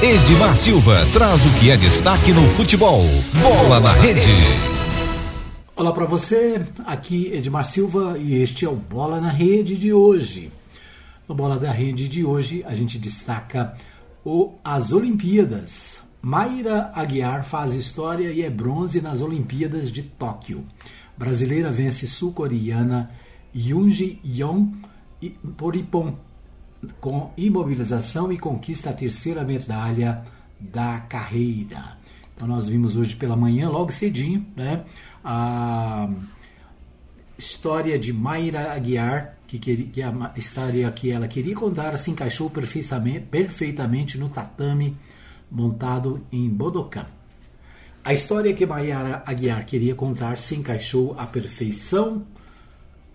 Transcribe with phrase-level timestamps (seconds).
[0.00, 3.02] Edmar Silva traz o que é destaque no futebol.
[3.42, 4.30] Bola na rede.
[5.74, 10.52] Olá para você, aqui Edmar Silva e este é o Bola na Rede de hoje.
[11.26, 13.76] No Bola da Rede de hoje a gente destaca
[14.24, 16.00] o, as Olimpíadas.
[16.22, 20.64] Mayra Aguiar faz história e é bronze nas Olimpíadas de Tóquio.
[21.16, 23.10] Brasileira vence sul-coreana
[23.52, 24.76] Yoonji Yong
[25.56, 26.14] por Ippon
[27.00, 30.22] com imobilização e conquista a terceira medalha
[30.60, 31.96] da carreira.
[32.34, 34.84] Então nós vimos hoje pela manhã, logo cedinho, né,
[35.24, 36.08] a
[37.36, 42.50] história de Mayra Aguiar, que, queria, que a história que ela queria contar se encaixou
[42.50, 44.96] perfeitamente, no tatame
[45.50, 47.06] montado em Bodokan.
[48.04, 52.24] A história que Mayra Aguiar queria contar se encaixou à perfeição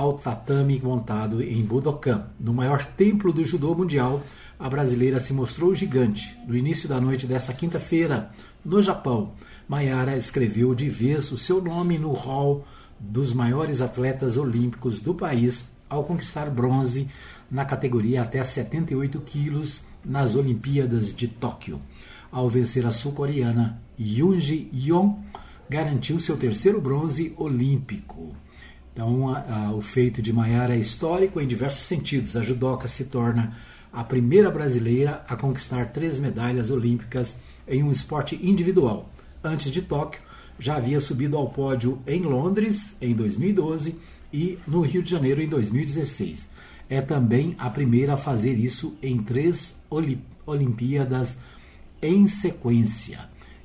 [0.00, 2.24] ao tatame montado em Budokan.
[2.40, 4.22] No maior templo do judô mundial,
[4.58, 6.34] a brasileira se mostrou gigante.
[6.48, 8.30] No início da noite desta quinta-feira,
[8.64, 9.32] no Japão,
[9.68, 12.64] Mayara escreveu de vez o seu nome no hall
[12.98, 17.06] dos maiores atletas olímpicos do país ao conquistar bronze
[17.50, 21.78] na categoria até 78 quilos nas Olimpíadas de Tóquio.
[22.32, 25.14] Ao vencer a sul-coreana Yoonji Yong,
[25.68, 28.34] garantiu seu terceiro bronze olímpico.
[28.92, 32.36] Então, a, a, o feito de Maiara é histórico em diversos sentidos.
[32.36, 33.56] A judoca se torna
[33.92, 39.08] a primeira brasileira a conquistar três medalhas olímpicas em um esporte individual.
[39.42, 40.20] Antes de Tóquio,
[40.58, 43.96] já havia subido ao pódio em Londres em 2012
[44.32, 46.48] e no Rio de Janeiro em 2016.
[46.88, 49.76] É também a primeira a fazer isso em três
[50.46, 51.38] Olimpíadas
[52.02, 53.20] em sequência.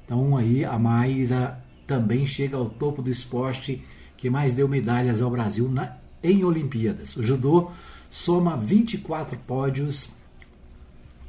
[0.05, 3.83] Então aí a Mayra também chega ao topo do esporte
[4.17, 7.15] que mais deu medalhas ao Brasil na, em Olimpíadas.
[7.15, 7.71] O judô
[8.09, 10.09] soma 24 pódios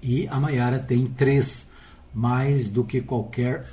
[0.02, 1.66] e a Maiara tem três,
[2.14, 3.66] mais do que qualquer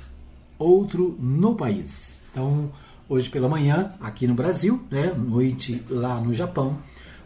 [0.58, 2.14] outro no país.
[2.30, 2.70] Então,
[3.08, 6.78] hoje pela manhã, aqui no Brasil, né, noite lá no Japão,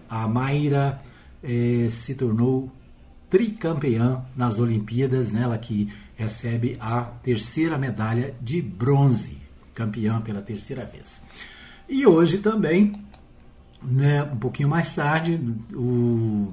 [0.09, 1.01] a Mayra
[1.43, 2.71] eh, se tornou
[3.31, 9.39] tricampeã nas Olimpíadas, né, que recebe a terceira medalha de bronze,
[9.75, 11.23] campeã pela terceira vez.
[11.89, 12.93] E hoje também,
[13.83, 15.41] né, um pouquinho mais tarde,
[15.73, 16.53] o,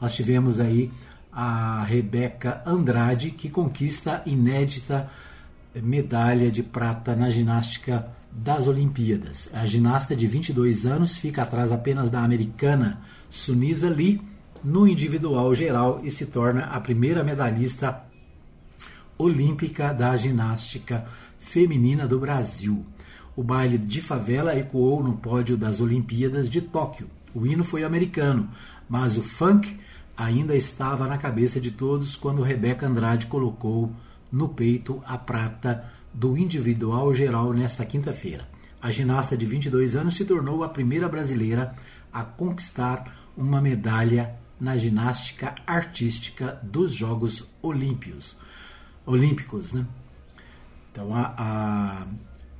[0.00, 0.92] nós tivemos aí
[1.32, 5.10] a Rebeca Andrade, que conquista a inédita
[5.74, 9.50] medalha de prata na ginástica das Olimpíadas.
[9.52, 14.20] A ginasta de 22 anos fica atrás apenas da americana Sunisa Lee
[14.62, 18.02] no individual geral e se torna a primeira medalhista
[19.18, 21.06] olímpica da ginástica
[21.38, 22.84] feminina do Brasil.
[23.36, 27.06] O baile de favela ecoou no pódio das Olimpíadas de Tóquio.
[27.34, 28.48] O hino foi americano,
[28.88, 29.78] mas o funk
[30.16, 33.92] ainda estava na cabeça de todos quando Rebeca Andrade colocou
[34.32, 38.48] no peito a prata do individual geral nesta quinta-feira.
[38.80, 41.74] A ginasta de 22 anos se tornou a primeira brasileira
[42.10, 48.38] a conquistar uma medalha na ginástica artística dos Jogos Olímpicos.
[49.04, 49.84] Olímpicos, né?
[50.90, 52.06] Então a, a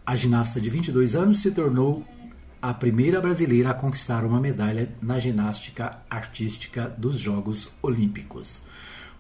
[0.07, 2.05] a ginasta de 22 anos se tornou
[2.63, 8.63] a primeira brasileira a conquistar uma medalha na ginástica artística dos Jogos Olímpicos.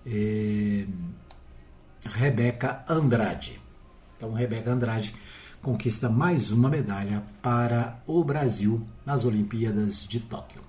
[0.04, 0.84] eh,
[2.04, 3.60] Rebeca Andrade.
[4.16, 5.14] Então, Rebeca Andrade
[5.62, 10.60] conquista mais uma medalha para o Brasil nas Olimpíadas de Tóquio.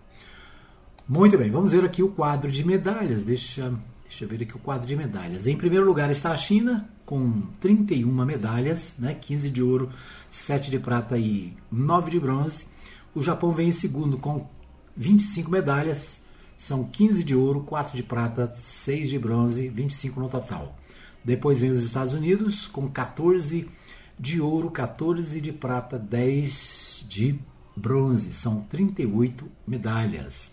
[1.09, 3.23] Muito bem, vamos ver aqui o quadro de medalhas.
[3.23, 3.73] Deixa
[4.13, 5.47] Deixa eu ver aqui o quadro de medalhas.
[5.47, 9.15] Em primeiro lugar está a China, com 31 medalhas, né?
[9.15, 9.89] 15 de ouro,
[10.29, 12.67] 7 de prata e 9 de bronze.
[13.15, 14.47] O Japão vem em segundo com
[14.95, 16.21] 25 medalhas,
[16.55, 20.77] são 15 de ouro, 4 de prata, 6 de bronze, 25 no total.
[21.25, 23.67] Depois vem os Estados Unidos com 14
[24.19, 27.39] de ouro, 14 de prata, 10 de
[27.75, 28.31] bronze.
[28.31, 30.51] São 38 medalhas.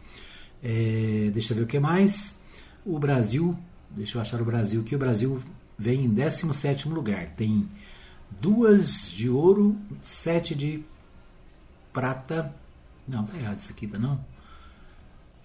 [0.63, 2.40] É, deixa eu ver o que mais.
[2.85, 3.57] O Brasil,
[3.91, 5.41] deixa eu achar o Brasil aqui, o Brasil
[5.79, 7.27] vem em 17 lugar.
[7.37, 7.69] Tem
[8.41, 10.83] duas de ouro, sete de
[11.93, 12.55] prata.
[13.07, 14.21] Não, tá errado isso aqui, tá não?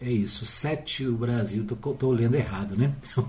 [0.02, 2.94] É isso, 7 o Brasil, estou lendo errado, né?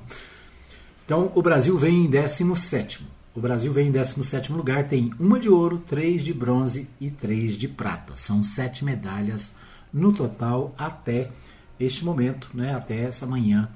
[1.05, 3.07] Então o Brasil vem em 17.
[3.33, 7.53] O Brasil vem em 17 lugar, tem uma de ouro, três de bronze e três
[7.53, 8.17] de prata.
[8.17, 9.55] São sete medalhas
[9.93, 11.31] no total até
[11.79, 12.75] este momento, né?
[12.75, 13.71] até essa manhã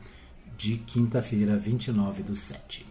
[0.60, 2.86] de quinta-feira, 29 do 7.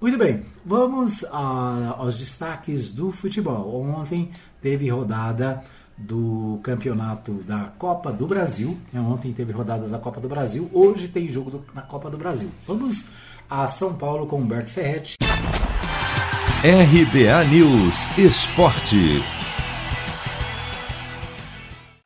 [0.00, 3.82] Muito bem, vamos a, aos destaques do futebol.
[3.82, 4.30] Ontem
[4.62, 5.64] teve rodada
[5.98, 8.78] do campeonato da Copa do Brasil.
[8.92, 9.00] Né?
[9.00, 12.50] Ontem teve rodada da Copa do Brasil, hoje tem jogo do, na Copa do Brasil.
[12.68, 13.04] Vamos
[13.50, 15.16] a São Paulo com Humberto Ferretti.
[16.62, 19.33] RBA News Esporte.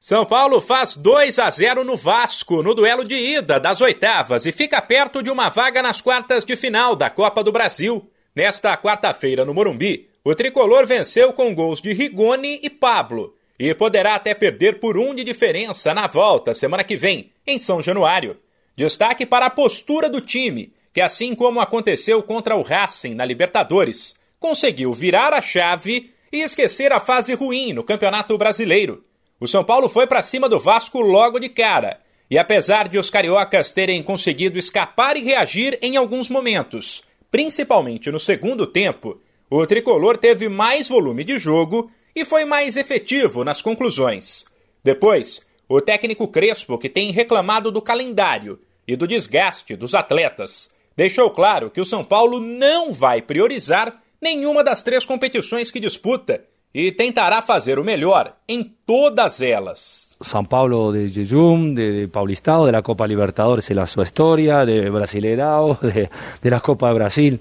[0.09, 4.53] São Paulo faz 2 a 0 no Vasco no duelo de ida das oitavas e
[4.53, 8.11] fica perto de uma vaga nas quartas de final da Copa do Brasil.
[8.35, 14.15] Nesta quarta-feira no Morumbi, o tricolor venceu com gols de Rigoni e Pablo e poderá
[14.15, 18.39] até perder por um de diferença na volta semana que vem, em São Januário.
[18.75, 24.17] Destaque para a postura do time, que assim como aconteceu contra o Racing na Libertadores,
[24.41, 29.03] conseguiu virar a chave e esquecer a fase ruim no Campeonato Brasileiro.
[29.41, 33.09] O São Paulo foi para cima do Vasco logo de cara, e apesar de os
[33.09, 40.19] cariocas terem conseguido escapar e reagir em alguns momentos, principalmente no segundo tempo, o tricolor
[40.19, 44.45] teve mais volume de jogo e foi mais efetivo nas conclusões.
[44.83, 51.31] Depois, o técnico Crespo, que tem reclamado do calendário e do desgaste dos atletas, deixou
[51.31, 56.93] claro que o São Paulo não vai priorizar nenhuma das três competições que disputa e
[56.93, 60.17] tentará fazer o melhor em todas elas.
[60.21, 64.91] São Paulo de jejum, de, de Paulistado, de la Copa Libertadores, la sua história, de
[64.91, 66.11] Brasileirão, de,
[66.43, 67.39] de la Copa Brasil.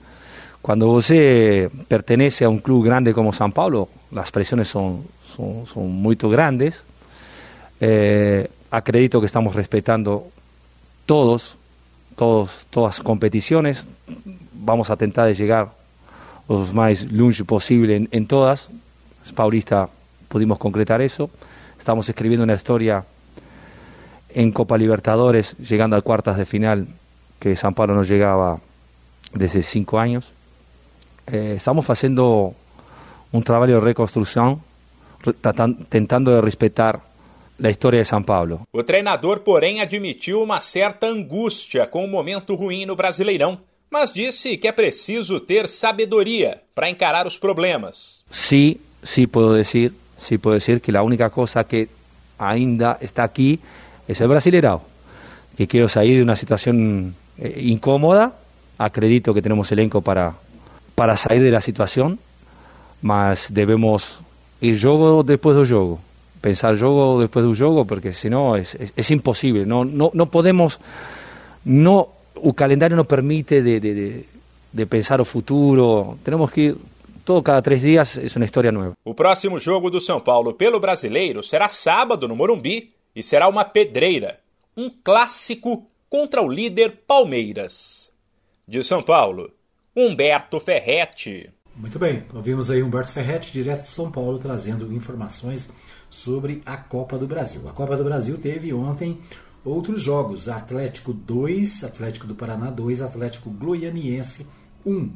[0.61, 5.89] Cuando você pertenece a un club grande como San Paulo, las presiones son, son, son
[5.89, 6.83] muy grandes.
[8.69, 10.27] Acredito que estamos respetando
[11.05, 11.55] todos,
[12.15, 13.87] todos, todas las competiciones.
[14.53, 15.69] Vamos a tentar de llegar
[16.49, 18.69] lo más lunge posible en, en todas.
[19.33, 19.89] Paulista
[20.27, 21.29] pudimos concretar eso.
[21.77, 23.03] Estamos escribiendo una historia
[24.29, 26.87] en Copa Libertadores, llegando a cuartas de final,
[27.39, 28.59] que San Paulo no llegaba
[29.33, 30.31] desde cinco años.
[31.27, 32.53] Eh, estamos haciendo
[33.31, 34.61] un trabajo de reconstrucción,
[35.89, 37.01] tentando de respetar
[37.65, 38.61] história de São Paulo.
[38.71, 43.59] O treinador, porém, admitiu uma certa angústia com o momento ruim no Brasileirão,
[43.89, 48.23] mas disse que é preciso ter sabedoria para encarar os problemas.
[48.29, 51.89] Sim, sim, posso dizer, sim, posso dizer que a única coisa que
[52.39, 53.59] ainda está aqui
[54.07, 54.81] é o Brasileirão.
[55.55, 58.31] Que quero sair de uma situação eh, incómoda,
[58.77, 60.33] acredito que temos elenco para
[60.97, 62.17] para salir de la situación,
[63.03, 64.19] mas debemos
[64.61, 65.99] ir juego después del juego,
[66.41, 70.79] pensar juego después del juego, porque si no es, es, imposible, no, no, no podemos,
[71.65, 72.09] no,
[72.43, 76.77] el calendario no permite de, de, pensar o futuro, tenemos que ir
[77.27, 78.93] todo cada três dias é uma história nova.
[79.03, 83.65] O próximo jogo do São Paulo pelo Brasileiro será sábado no Morumbi e será uma
[83.65, 84.39] pedreira,
[84.77, 88.13] um clássico contra o líder Palmeiras.
[88.65, 89.51] De São Paulo,
[89.93, 91.49] Humberto Ferretti.
[91.75, 95.69] Muito bem, ouvimos aí Humberto Ferretti, direto de São Paulo, trazendo informações
[96.09, 97.67] sobre a Copa do Brasil.
[97.67, 99.19] A Copa do Brasil teve ontem
[99.65, 104.47] outros jogos: Atlético 2, Atlético do Paraná 2, Atlético Goianiense
[104.85, 105.11] 1.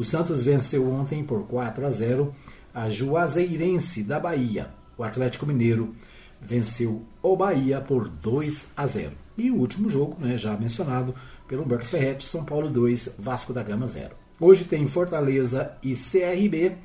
[0.00, 2.34] O Santos venceu ontem por 4 a 0
[2.72, 4.70] a Juazeirense da Bahia.
[4.96, 5.94] O Atlético Mineiro
[6.40, 9.12] venceu o Bahia por 2 a 0.
[9.36, 11.14] E o último jogo, né, já mencionado,
[11.46, 14.14] pelo Humberto Ferretti, São Paulo 2, Vasco da Gama 0.
[14.40, 16.78] Hoje tem Fortaleza e CRB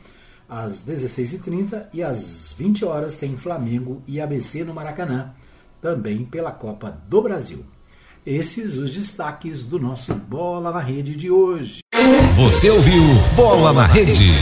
[0.49, 5.33] às 16h30 e às 20 horas tem Flamengo e ABC no Maracanã,
[5.81, 7.65] também pela Copa do Brasil.
[8.25, 11.84] Esses os destaques do nosso Bola na Rede de hoje.
[12.35, 13.01] Você ouviu
[13.33, 14.35] Bola na Rede.